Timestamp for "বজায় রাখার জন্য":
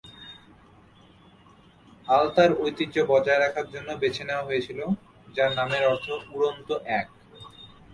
3.09-3.89